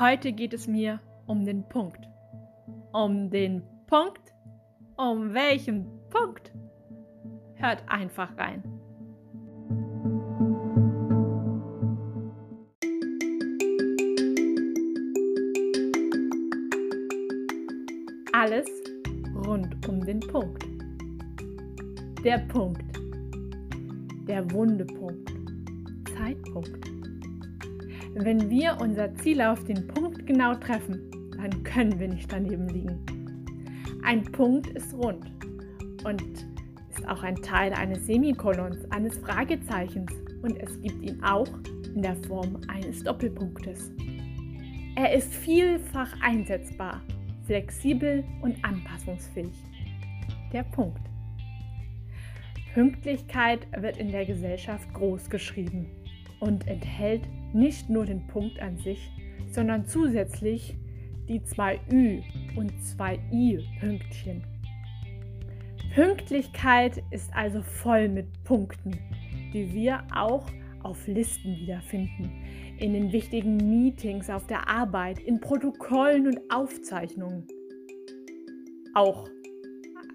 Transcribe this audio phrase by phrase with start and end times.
[0.00, 2.08] Heute geht es mir um den Punkt.
[2.90, 4.32] Um den Punkt?
[4.96, 6.52] Um welchen Punkt?
[7.56, 8.64] Hört einfach rein.
[18.32, 18.66] Alles
[19.46, 20.64] rund um den Punkt.
[22.24, 22.99] Der Punkt.
[24.30, 25.28] Der Wundepunkt.
[26.16, 26.88] Zeitpunkt.
[28.14, 33.04] Wenn wir unser Ziel auf den Punkt genau treffen, dann können wir nicht daneben liegen.
[34.04, 35.26] Ein Punkt ist rund
[36.04, 36.22] und
[36.90, 41.48] ist auch ein Teil eines Semikolons, eines Fragezeichens und es gibt ihn auch
[41.92, 43.90] in der Form eines Doppelpunktes.
[44.94, 47.02] Er ist vielfach einsetzbar
[47.46, 49.64] flexibel und anpassungsfähig.
[50.52, 51.09] Der Punkt.
[52.74, 55.86] Pünktlichkeit wird in der Gesellschaft groß geschrieben
[56.38, 57.22] und enthält
[57.52, 59.10] nicht nur den Punkt an sich,
[59.50, 60.76] sondern zusätzlich
[61.28, 62.20] die zwei Ü
[62.56, 64.44] und zwei I-Pünktchen.
[65.94, 68.96] Pünktlichkeit ist also voll mit Punkten,
[69.52, 70.46] die wir auch
[70.84, 72.30] auf Listen wiederfinden,
[72.78, 77.48] in den wichtigen Meetings auf der Arbeit, in Protokollen und Aufzeichnungen.
[78.94, 79.28] Auch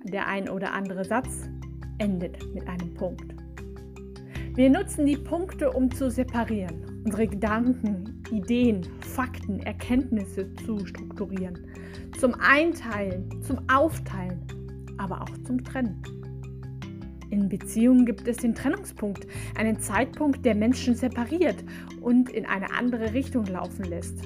[0.05, 1.49] der ein oder andere Satz
[1.97, 3.35] endet mit einem Punkt.
[4.55, 11.67] Wir nutzen die Punkte, um zu separieren, unsere Gedanken, Ideen, Fakten, Erkenntnisse zu strukturieren,
[12.19, 14.39] zum Einteilen, zum Aufteilen,
[14.97, 16.02] aber auch zum Trennen.
[17.31, 21.65] In Beziehungen gibt es den Trennungspunkt, einen Zeitpunkt, der Menschen separiert
[22.02, 24.21] und in eine andere Richtung laufen lässt.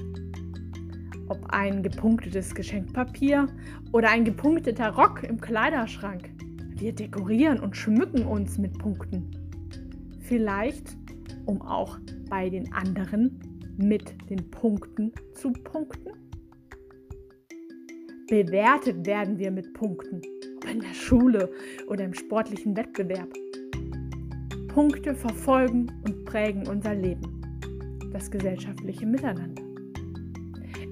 [1.27, 3.47] Ob ein gepunktetes Geschenkpapier
[3.93, 6.29] oder ein gepunkteter Rock im Kleiderschrank.
[6.79, 9.29] Wir dekorieren und schmücken uns mit Punkten.
[10.21, 10.95] Vielleicht,
[11.45, 11.99] um auch
[12.29, 13.39] bei den anderen
[13.77, 16.11] mit den Punkten zu punkten.
[18.29, 20.21] Bewertet werden wir mit Punkten
[20.71, 21.51] in der Schule
[21.87, 23.33] oder im sportlichen Wettbewerb.
[24.69, 27.41] Punkte verfolgen und prägen unser Leben,
[28.13, 29.68] das gesellschaftliche Miteinander.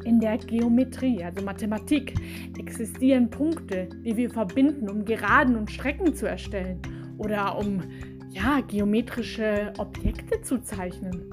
[0.08, 2.14] In der Geometrie, also Mathematik,
[2.58, 6.80] existieren Punkte, die wir verbinden, um Geraden und Strecken zu erstellen
[7.18, 7.82] oder um
[8.30, 11.26] ja, geometrische Objekte zu zeichnen.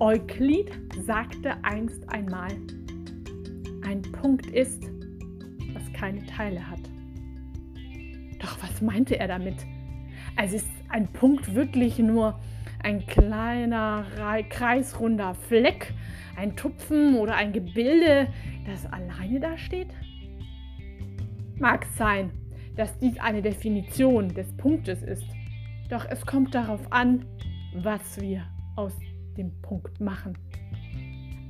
[0.00, 0.70] Euklid
[1.04, 2.48] sagte einst einmal,
[3.84, 4.84] ein Punkt ist,
[5.74, 6.80] was keine Teile hat.
[8.38, 9.66] Doch was meinte er damit?
[10.36, 12.40] Also ist ein Punkt wirklich nur
[12.82, 14.04] ein kleiner
[14.48, 15.92] kreisrunder Fleck,
[16.36, 18.28] ein Tupfen oder ein Gebilde,
[18.66, 19.88] das alleine da steht?
[21.58, 22.30] Mag sein,
[22.76, 25.24] dass dies eine Definition des Punktes ist,
[25.90, 27.24] doch es kommt darauf an,
[27.74, 28.44] was wir
[28.76, 28.92] aus
[29.36, 30.36] dem Punkt machen.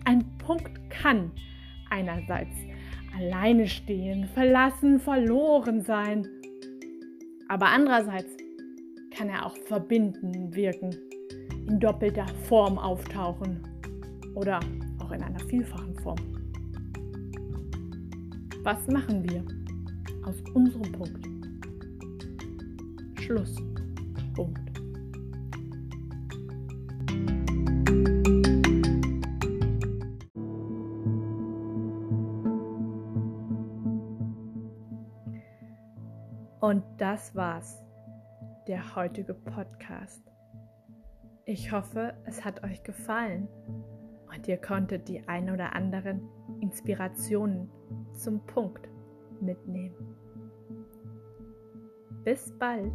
[0.05, 1.31] Ein Punkt kann
[1.91, 2.55] einerseits
[3.17, 6.27] alleine stehen, verlassen, verloren sein
[7.53, 8.35] aber andererseits
[9.15, 10.97] kann er auch verbindend wirken,
[11.67, 13.61] in doppelter Form auftauchen
[14.35, 14.61] oder
[14.99, 16.19] auch in einer vielfachen Form.
[18.63, 19.45] Was machen wir
[20.25, 21.29] aus unserem Punkt?
[23.21, 23.57] Schluss.
[24.35, 24.73] Punkt.
[36.61, 37.85] Und das war's,
[38.67, 40.32] der heutige Podcast.
[41.45, 43.49] Ich hoffe, es hat euch gefallen
[44.33, 46.29] und ihr konntet die ein oder anderen
[46.61, 47.69] Inspirationen
[48.15, 48.89] zum Punkt
[49.41, 50.17] mitnehmen.
[52.25, 52.93] Bis bald!